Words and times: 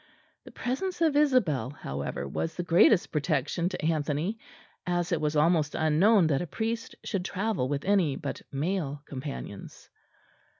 The 0.45 0.51
presence 0.51 0.99
of 0.99 1.15
Isabel, 1.15 1.69
however, 1.69 2.27
was 2.27 2.55
the 2.55 2.63
greatest 2.63 3.11
protection 3.11 3.69
to 3.69 3.85
Anthony; 3.85 4.39
as 4.87 5.11
it 5.11 5.21
was 5.21 5.35
almost 5.35 5.75
unknown 5.75 6.25
that 6.25 6.41
a 6.41 6.47
priest 6.47 6.95
should 7.03 7.23
travel 7.23 7.69
with 7.69 7.85
any 7.85 8.15
but 8.15 8.41
male 8.51 9.03
companions. 9.05 9.91